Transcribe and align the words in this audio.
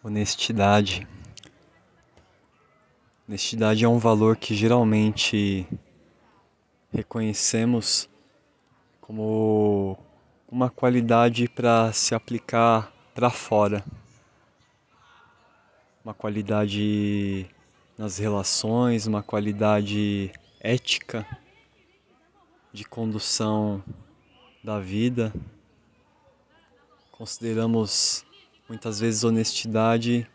Honestidade. 0.00 1.08
Honestidade 3.26 3.84
é 3.84 3.88
um 3.88 3.98
valor 3.98 4.36
que 4.36 4.54
geralmente 4.54 5.66
reconhecemos 6.92 8.08
como 9.00 9.98
uma 10.48 10.70
qualidade 10.70 11.48
para 11.48 11.92
se 11.92 12.14
aplicar 12.14 12.92
para 13.12 13.28
fora. 13.28 13.84
Uma 16.04 16.14
qualidade 16.14 17.50
nas 17.98 18.18
relações, 18.18 19.08
uma 19.08 19.22
qualidade 19.22 20.30
ética 20.60 21.26
de 22.72 22.84
condução 22.84 23.82
da 24.62 24.78
vida. 24.78 25.32
Consideramos 27.10 28.24
muitas 28.68 29.00
vezes 29.00 29.24
honestidade 29.24 30.28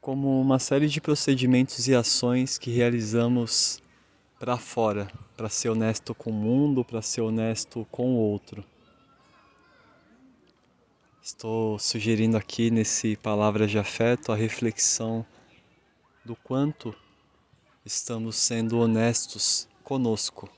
como 0.00 0.40
uma 0.40 0.58
série 0.58 0.88
de 0.88 1.00
procedimentos 1.00 1.88
e 1.88 1.94
ações 1.94 2.58
que 2.58 2.70
realizamos 2.70 3.82
para 4.38 4.56
fora, 4.56 5.08
para 5.36 5.48
ser 5.48 5.70
honesto 5.70 6.14
com 6.14 6.30
o 6.30 6.32
mundo, 6.32 6.84
para 6.84 7.02
ser 7.02 7.22
honesto 7.22 7.86
com 7.90 8.14
o 8.14 8.16
outro. 8.16 8.64
Estou 11.22 11.76
sugerindo 11.78 12.36
aqui 12.36 12.70
nesse 12.70 13.16
palavra 13.16 13.66
de 13.66 13.78
afeto 13.78 14.30
a 14.30 14.36
reflexão 14.36 15.26
do 16.24 16.36
quanto 16.36 16.94
estamos 17.84 18.36
sendo 18.36 18.78
honestos 18.78 19.68
conosco, 19.82 20.48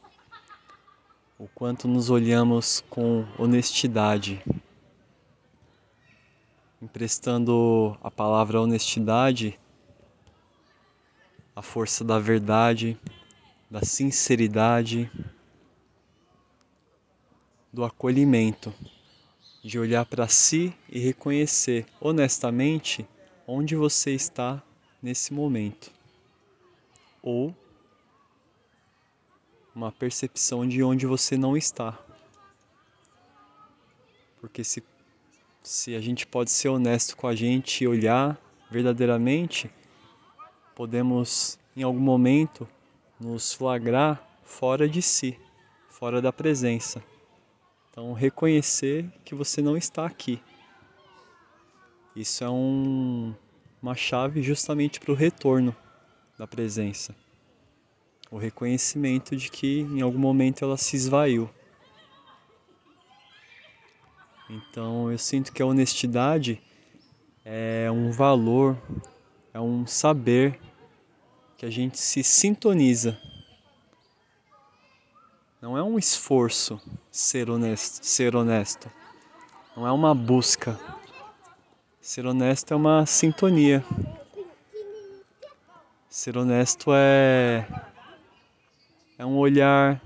o 1.38 1.48
quanto 1.48 1.88
nos 1.88 2.10
olhamos 2.10 2.84
com 2.90 3.26
honestidade, 3.38 4.42
emprestando 6.80 7.96
a 8.02 8.10
palavra 8.10 8.60
honestidade 8.60 9.58
a 11.58 11.62
força 11.62 12.04
da 12.04 12.20
verdade, 12.20 12.96
da 13.68 13.82
sinceridade, 13.82 15.10
do 17.72 17.84
acolhimento, 17.84 18.72
de 19.64 19.76
olhar 19.76 20.06
para 20.06 20.28
si 20.28 20.72
e 20.88 21.00
reconhecer 21.00 21.84
honestamente 22.00 23.04
onde 23.44 23.74
você 23.74 24.12
está 24.12 24.62
nesse 25.02 25.34
momento. 25.34 25.90
Ou 27.20 27.52
uma 29.74 29.90
percepção 29.90 30.64
de 30.64 30.80
onde 30.80 31.06
você 31.06 31.36
não 31.36 31.56
está. 31.56 31.98
Porque 34.40 34.62
se, 34.62 34.80
se 35.68 35.94
a 35.94 36.00
gente 36.00 36.26
pode 36.26 36.50
ser 36.50 36.70
honesto 36.70 37.14
com 37.14 37.26
a 37.26 37.34
gente 37.34 37.84
e 37.84 37.86
olhar 37.86 38.40
verdadeiramente, 38.70 39.70
podemos 40.74 41.58
em 41.76 41.82
algum 41.82 42.00
momento 42.00 42.66
nos 43.20 43.52
flagrar 43.52 44.26
fora 44.42 44.88
de 44.88 45.02
si, 45.02 45.38
fora 45.86 46.22
da 46.22 46.32
presença. 46.32 47.04
Então, 47.90 48.14
reconhecer 48.14 49.12
que 49.26 49.34
você 49.34 49.60
não 49.60 49.76
está 49.76 50.06
aqui. 50.06 50.40
Isso 52.16 52.42
é 52.42 52.48
um, 52.48 53.34
uma 53.82 53.94
chave 53.94 54.40
justamente 54.40 54.98
para 54.98 55.12
o 55.12 55.14
retorno 55.14 55.76
da 56.38 56.46
presença. 56.46 57.14
O 58.30 58.38
reconhecimento 58.38 59.36
de 59.36 59.50
que 59.50 59.80
em 59.80 60.00
algum 60.00 60.18
momento 60.18 60.64
ela 60.64 60.78
se 60.78 60.96
esvaiu. 60.96 61.50
Então, 64.70 65.10
eu 65.10 65.18
sinto 65.18 65.52
que 65.52 65.62
a 65.62 65.66
honestidade 65.66 66.60
é 67.44 67.90
um 67.90 68.10
valor, 68.10 68.76
é 69.52 69.60
um 69.60 69.86
saber 69.86 70.58
que 71.56 71.66
a 71.66 71.70
gente 71.70 71.98
se 71.98 72.22
sintoniza 72.22 73.18
não 75.60 75.76
é 75.76 75.82
um 75.82 75.98
esforço 75.98 76.80
ser 77.10 77.50
honesto, 77.50 78.04
ser 78.04 78.36
honesto. 78.36 78.88
Não 79.76 79.84
é 79.84 79.90
uma 79.90 80.14
busca. 80.14 80.78
Ser 82.00 82.26
honesto 82.26 82.72
é 82.72 82.76
uma 82.76 83.04
sintonia. 83.04 83.84
Ser 86.08 86.38
honesto 86.38 86.90
é 86.94 87.66
é 89.18 89.26
um 89.26 89.36
olhar 89.36 90.00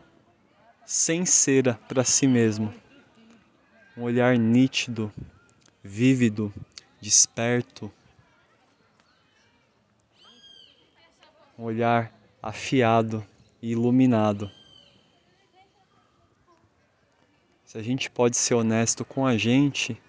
sem 0.87 1.26
cera 1.26 1.78
para 1.87 2.03
si 2.03 2.26
mesmo. 2.26 2.72
Um 3.94 4.04
olhar 4.04 4.38
nítido, 4.38 5.12
vívido, 5.82 6.53
desperto. 7.00 7.92
Um 11.58 11.64
olhar 11.64 12.10
afiado 12.42 13.25
e 13.60 13.72
iluminado. 13.72 14.50
Se 17.66 17.76
a 17.76 17.82
gente 17.82 18.10
pode 18.10 18.36
ser 18.36 18.54
honesto 18.54 19.04
com 19.04 19.26
a 19.26 19.36
gente, 19.36 20.00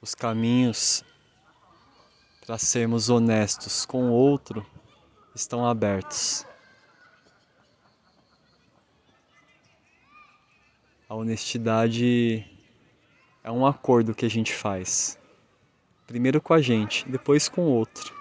os 0.00 0.14
caminhos 0.14 1.04
para 2.46 2.58
sermos 2.58 3.10
honestos 3.10 3.84
com 3.84 4.10
o 4.10 4.12
outro 4.12 4.66
estão 5.34 5.66
abertos. 5.66 6.46
A 11.10 11.16
honestidade 11.16 12.46
é 13.42 13.50
um 13.50 13.66
acordo 13.66 14.14
que 14.14 14.24
a 14.24 14.30
gente 14.30 14.52
faz. 14.52 15.18
Primeiro 16.06 16.40
com 16.40 16.54
a 16.54 16.60
gente, 16.60 17.04
depois 17.08 17.48
com 17.48 17.62
o 17.62 17.68
outro. 17.68 18.14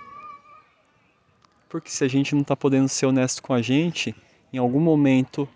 Porque 1.70 1.88
se 1.88 2.04
a 2.04 2.08
gente 2.08 2.34
não 2.34 2.42
está 2.42 2.56
podendo 2.56 2.90
ser 2.90 3.06
honesto 3.06 3.44
com 3.44 3.54
a 3.54 3.62
gente, 3.62 4.16
em 4.52 4.58
algum 4.58 4.80
momento 4.80 5.48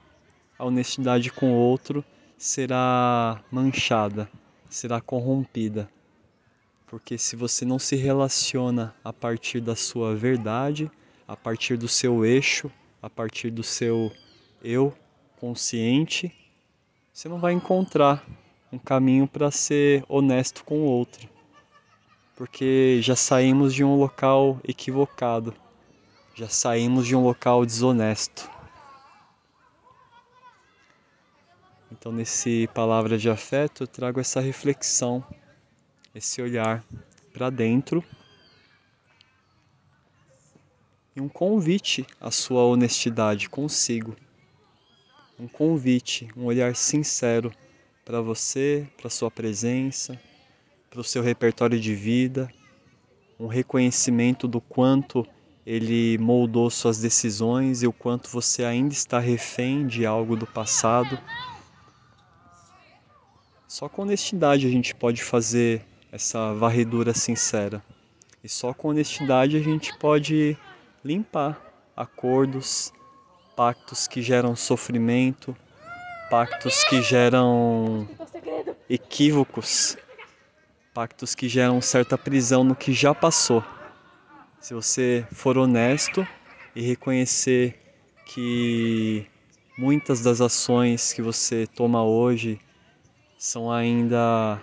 a 0.59 0.65
honestidade 0.65 1.31
com 1.31 1.53
o 1.53 1.55
outro 1.55 2.05
será 2.37 3.43
manchada, 3.49 4.29
será 4.69 5.01
corrompida. 5.01 5.89
Porque 6.85 7.17
se 7.17 7.35
você 7.35 7.65
não 7.65 7.79
se 7.79 7.95
relaciona 7.95 8.93
a 9.03 9.11
partir 9.11 9.59
da 9.59 9.75
sua 9.75 10.15
verdade, 10.15 10.91
a 11.27 11.35
partir 11.35 11.77
do 11.77 11.87
seu 11.87 12.23
eixo, 12.23 12.71
a 13.01 13.09
partir 13.09 13.49
do 13.49 13.63
seu 13.63 14.11
eu 14.63 14.93
consciente, 15.39 16.31
você 17.13 17.29
não 17.29 17.37
vai 17.37 17.53
encontrar 17.53 18.25
um 18.71 18.79
caminho 18.79 19.27
para 19.27 19.51
ser 19.51 20.03
honesto 20.09 20.63
com 20.63 20.79
o 20.79 20.85
outro. 20.85 21.29
Porque 22.35 22.99
já 23.03 23.15
saímos 23.15 23.71
de 23.71 23.83
um 23.83 23.95
local 23.95 24.59
equivocado, 24.63 25.53
já 26.33 26.49
saímos 26.49 27.05
de 27.05 27.15
um 27.15 27.23
local 27.23 27.63
desonesto. 27.63 28.49
Então, 31.91 32.11
nesse 32.11 32.67
palavra 32.73 33.15
de 33.15 33.29
afeto, 33.29 33.83
eu 33.83 33.87
trago 33.87 34.19
essa 34.19 34.41
reflexão, 34.41 35.23
esse 36.15 36.41
olhar 36.41 36.83
para 37.31 37.51
dentro 37.51 38.03
e 41.15 41.21
um 41.21 41.29
convite 41.29 42.07
à 42.19 42.31
sua 42.31 42.63
honestidade 42.63 43.47
consigo. 43.47 44.15
Um 45.39 45.47
convite, 45.47 46.29
um 46.37 46.45
olhar 46.45 46.75
sincero 46.75 47.51
para 48.05 48.21
você, 48.21 48.87
para 48.97 49.09
sua 49.09 49.31
presença, 49.31 50.19
para 50.89 51.01
o 51.01 51.03
seu 51.03 51.23
repertório 51.23 51.79
de 51.79 51.95
vida, 51.95 52.49
um 53.39 53.47
reconhecimento 53.47 54.47
do 54.47 54.61
quanto 54.61 55.25
ele 55.65 56.17
moldou 56.17 56.69
suas 56.69 56.99
decisões 56.99 57.81
e 57.81 57.87
o 57.87 57.93
quanto 57.93 58.29
você 58.29 58.63
ainda 58.63 58.93
está 58.93 59.19
refém 59.19 59.87
de 59.87 60.05
algo 60.05 60.35
do 60.35 60.45
passado 60.45 61.17
só 63.73 63.89
com 63.89 64.03
honestidade 64.03 64.67
a 64.67 64.69
gente 64.69 64.93
pode 64.93 65.23
fazer 65.23 65.83
essa 66.11 66.53
varredura 66.53 67.11
sincera. 67.11 67.83
E 68.43 68.47
só 68.47 68.71
com 68.71 68.89
honestidade 68.89 69.57
a 69.57 69.59
gente 69.59 69.97
pode 69.97 70.55
limpar 71.03 71.59
acordos, 71.97 72.93
pactos 73.55 74.07
que 74.07 74.21
geram 74.21 74.55
sofrimento, 74.55 75.55
pactos 76.29 76.83
que 76.83 77.01
geram 77.01 78.07
equívocos, 78.89 79.97
pactos 80.93 81.35
que 81.35 81.47
geram 81.47 81.81
certa 81.81 82.17
prisão 82.17 82.63
no 82.63 82.75
que 82.75 82.93
já 82.93 83.13
passou. 83.13 83.63
Se 84.59 84.73
você 84.73 85.25
for 85.31 85.57
honesto 85.57 86.27
e 86.75 86.81
reconhecer 86.81 87.79
que 88.25 89.27
muitas 89.77 90.21
das 90.21 90.41
ações 90.41 91.13
que 91.13 91.21
você 91.21 91.67
toma 91.67 92.03
hoje 92.03 92.59
são 93.37 93.71
ainda 93.71 94.61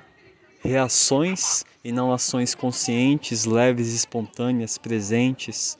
reações 0.63 1.65
e 1.85 1.93
não 1.93 2.13
ações 2.13 2.55
conscientes, 2.55 3.45
leves, 3.45 3.93
espontâneas, 3.93 4.79
presentes, 4.79 5.79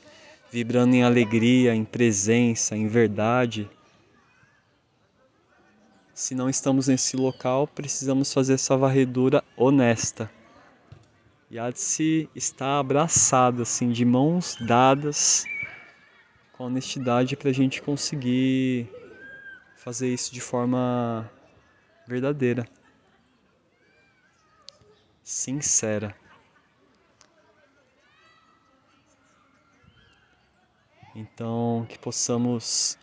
vibrando 0.51 0.93
em 0.93 1.03
alegria, 1.03 1.73
em 1.73 1.85
presença, 1.85 2.75
em 2.75 2.87
verdade. 2.87 3.69
Se 6.13 6.35
não 6.35 6.49
estamos 6.49 6.89
nesse 6.89 7.15
local, 7.15 7.65
precisamos 7.65 8.33
fazer 8.33 8.55
essa 8.55 8.75
varredura 8.75 9.43
honesta. 9.55 10.29
E 11.49 11.57
há 11.57 11.69
de 11.69 11.79
se 11.79 12.29
estar 12.35 12.79
abraçado, 12.79 13.61
assim, 13.61 13.91
de 13.91 14.03
mãos 14.03 14.57
dadas, 14.59 15.45
com 16.51 16.65
honestidade, 16.65 17.35
para 17.35 17.49
a 17.49 17.53
gente 17.53 17.81
conseguir 17.81 18.89
fazer 19.75 20.13
isso 20.13 20.33
de 20.33 20.41
forma 20.41 21.29
verdadeira, 22.07 22.67
sincera. 25.23 26.20
Então, 31.15 31.85
que 31.89 31.99
possamos 31.99 32.97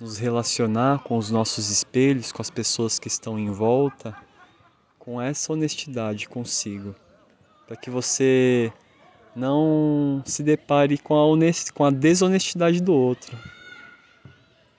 nos 0.00 0.18
relacionar 0.18 1.02
com 1.04 1.16
os 1.16 1.30
nossos 1.30 1.70
espelhos, 1.70 2.32
com 2.32 2.42
as 2.42 2.50
pessoas 2.50 2.98
que 2.98 3.06
estão 3.06 3.38
em 3.38 3.50
volta, 3.50 4.16
com 4.98 5.20
essa 5.20 5.52
honestidade 5.52 6.28
consigo, 6.28 6.94
para 7.66 7.76
que 7.76 7.88
você 7.88 8.72
não 9.34 10.22
se 10.26 10.42
depare 10.42 10.98
com 10.98 11.14
a, 11.14 11.24
honest... 11.26 11.72
com 11.72 11.84
a 11.84 11.90
desonestidade 11.90 12.80
do 12.82 12.92
outro. 12.92 13.36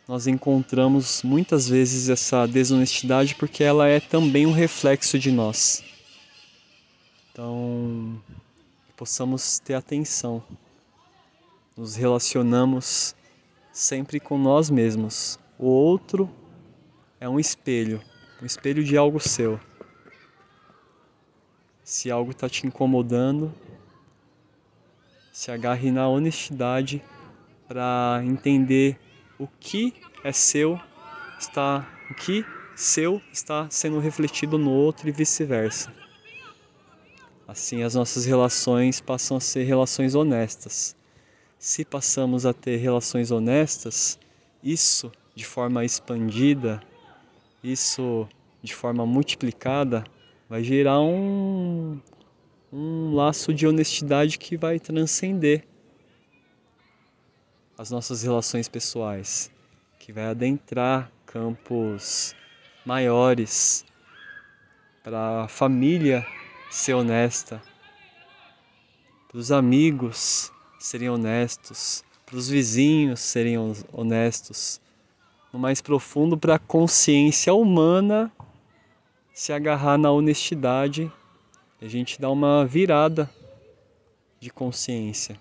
Nós 0.08 0.28
encontramos 0.28 1.24
muitas 1.24 1.68
vezes 1.68 2.10
essa 2.10 2.46
desonestidade 2.46 3.34
porque 3.36 3.64
ela 3.64 3.88
é 3.88 4.00
também 4.00 4.46
um 4.46 4.52
reflexo 4.52 5.18
de 5.18 5.32
nós. 5.32 5.84
Então, 7.32 8.22
possamos 8.96 9.60
ter 9.60 9.74
atenção. 9.74 10.44
Nos 11.78 11.94
relacionamos 11.94 13.14
sempre 13.70 14.18
com 14.18 14.38
nós 14.38 14.70
mesmos. 14.70 15.38
O 15.60 15.68
outro 15.68 16.34
é 17.20 17.28
um 17.28 17.38
espelho, 17.38 18.02
um 18.42 18.46
espelho 18.46 18.82
de 18.82 18.96
algo 18.96 19.20
seu. 19.20 19.60
Se 21.84 22.10
algo 22.10 22.32
está 22.32 22.48
te 22.48 22.66
incomodando, 22.66 23.54
se 25.34 25.52
agarre 25.52 25.92
na 25.92 26.08
honestidade 26.08 27.04
para 27.68 28.22
entender 28.24 28.98
o 29.38 29.46
que 29.46 29.94
é 30.24 30.32
seu 30.32 30.80
está 31.38 31.86
o 32.10 32.14
que 32.14 32.46
seu 32.74 33.22
está 33.34 33.70
sendo 33.70 34.00
refletido 34.00 34.58
no 34.58 34.72
outro 34.72 35.10
e 35.10 35.12
vice-versa. 35.12 35.94
Assim 37.46 37.84
as 37.84 37.96
nossas 37.96 38.24
relações 38.24 39.02
passam 39.02 39.36
a 39.36 39.42
ser 39.42 39.66
relações 39.66 40.16
honestas 40.16 40.96
se 41.66 41.84
passamos 41.84 42.46
a 42.46 42.54
ter 42.54 42.78
relações 42.78 43.32
honestas, 43.32 44.20
isso 44.64 45.12
de 45.34 45.44
forma 45.44 45.84
expandida, 45.84 46.80
isso 47.64 48.30
de 48.62 48.72
forma 48.72 49.04
multiplicada, 49.04 50.04
vai 50.48 50.64
gerar 50.64 51.02
um, 51.02 52.00
um 52.72 53.16
laço 53.16 53.52
de 53.52 53.66
honestidade 53.66 54.38
que 54.38 54.56
vai 54.56 54.80
transcender 54.80 55.66
as 57.76 57.90
nossas 57.90 58.22
relações 58.22 58.70
pessoais, 58.70 59.52
que 59.98 60.14
vai 60.14 60.26
adentrar 60.26 61.12
campos 61.26 62.36
maiores 62.86 63.84
para 65.04 65.46
a 65.46 65.48
família 65.48 66.24
ser 66.70 66.94
honesta, 66.94 67.60
para 69.28 69.40
os 69.40 69.52
amigos 69.52 70.54
serem 70.86 71.10
honestos, 71.10 72.04
para 72.26 72.38
os 72.38 72.48
vizinhos 72.48 73.20
serem 73.20 73.56
honestos, 73.92 74.80
no 75.52 75.60
mais 75.60 75.82
profundo 75.82 76.38
para 76.38 76.56
a 76.56 76.60
consciência 76.60 77.54
humana 77.54 78.32
se 79.34 79.52
agarrar 79.52 79.98
na 79.98 80.12
honestidade 80.12 81.12
a 81.82 81.88
gente 81.88 82.20
dá 82.20 82.30
uma 82.32 82.66
virada 82.66 83.30
de 84.40 84.50
consciência. 84.50 85.40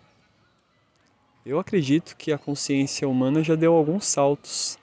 Eu 1.47 1.59
acredito 1.59 2.17
que 2.17 2.33
a 2.33 2.39
consciência 2.39 3.09
humana 3.09 3.43
já 3.43 3.55
deu 3.55 3.73
alguns 3.73 4.07
saltos. 4.07 4.79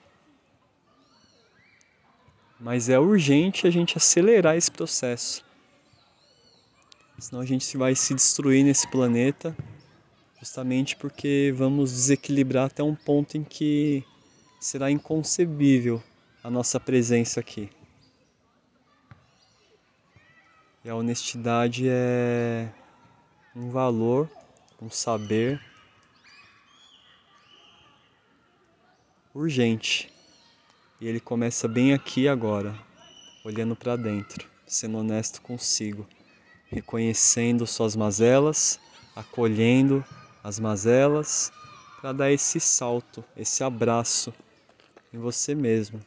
Mas 2.58 2.88
é 2.88 2.98
urgente 2.98 3.66
a 3.66 3.70
gente 3.70 3.96
acelerar 3.96 4.56
esse 4.56 4.70
processo. 4.70 5.44
Senão 7.18 7.42
a 7.42 7.46
gente 7.46 7.76
vai 7.76 7.94
se 7.94 8.14
destruir 8.14 8.64
nesse 8.64 8.90
planeta 8.90 9.56
justamente 10.42 10.96
porque 10.96 11.54
vamos 11.54 11.92
desequilibrar 11.92 12.66
até 12.66 12.82
um 12.82 12.96
ponto 12.96 13.38
em 13.38 13.44
que 13.44 14.04
será 14.58 14.90
inconcebível 14.90 16.02
a 16.42 16.50
nossa 16.50 16.80
presença 16.80 17.38
aqui. 17.38 17.70
E 20.84 20.90
a 20.90 20.96
honestidade 20.96 21.88
é 21.88 22.68
um 23.54 23.70
valor, 23.70 24.28
um 24.80 24.90
saber 24.90 25.62
urgente. 29.32 30.12
E 31.00 31.06
ele 31.06 31.20
começa 31.20 31.68
bem 31.68 31.94
aqui 31.94 32.26
agora, 32.26 32.76
olhando 33.44 33.76
para 33.76 33.94
dentro, 33.94 34.48
sendo 34.66 34.98
honesto 34.98 35.40
consigo, 35.40 36.04
reconhecendo 36.66 37.64
suas 37.64 37.94
mazelas, 37.94 38.80
acolhendo 39.14 40.04
as 40.42 40.58
mazelas, 40.58 41.52
para 42.00 42.12
dar 42.12 42.32
esse 42.32 42.58
salto, 42.58 43.24
esse 43.36 43.62
abraço 43.62 44.34
em 45.12 45.18
você 45.18 45.54
mesmo. 45.54 46.00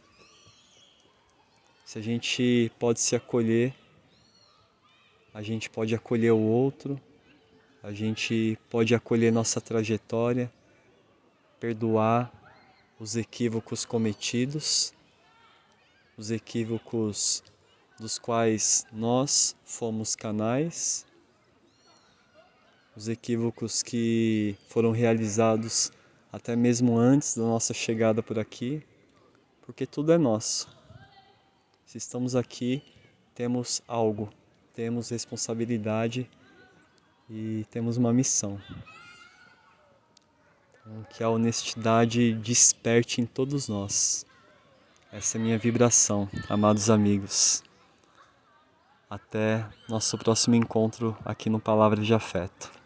Se 1.85 1.97
a 1.97 2.01
gente 2.01 2.71
pode 2.77 2.99
se 2.99 3.15
acolher, 3.15 3.73
a 5.33 5.41
gente 5.41 5.69
pode 5.69 5.95
acolher 5.95 6.31
o 6.31 6.39
outro, 6.39 6.99
a 7.81 7.93
gente 7.93 8.57
pode 8.69 8.93
acolher 8.93 9.31
nossa 9.31 9.61
trajetória, 9.61 10.51
perdoar 11.59 12.31
os 12.99 13.15
equívocos 13.15 13.85
cometidos, 13.85 14.93
os 16.17 16.31
equívocos 16.31 17.43
dos 17.99 18.17
quais 18.17 18.85
nós 18.91 19.55
fomos 19.63 20.15
canais 20.15 21.05
os 22.95 23.09
equívocos 23.09 23.83
que 23.83 24.55
foram 24.69 24.91
realizados 24.91 25.91
até 26.31 26.55
mesmo 26.55 26.97
antes 26.97 27.35
da 27.35 27.43
nossa 27.43 27.73
chegada 27.73 28.23
por 28.23 28.39
aqui, 28.39 28.83
porque 29.61 29.85
tudo 29.85 30.11
é 30.11 30.17
nosso. 30.17 30.67
Se 31.85 31.97
estamos 31.97 32.35
aqui, 32.35 32.83
temos 33.33 33.81
algo, 33.87 34.29
temos 34.73 35.09
responsabilidade 35.09 36.29
e 37.29 37.65
temos 37.69 37.97
uma 37.97 38.13
missão. 38.13 38.61
Então, 40.73 41.05
que 41.09 41.23
a 41.23 41.29
honestidade 41.29 42.33
desperte 42.33 43.19
em 43.19 43.25
todos 43.25 43.67
nós. 43.67 44.25
Essa 45.11 45.37
é 45.37 45.41
minha 45.41 45.57
vibração, 45.57 46.29
amados 46.49 46.89
amigos. 46.89 47.63
Até 49.09 49.65
nosso 49.87 50.17
próximo 50.17 50.55
encontro 50.55 51.17
aqui 51.23 51.49
no 51.49 51.59
Palavra 51.59 52.01
de 52.01 52.13
Afeto. 52.13 52.84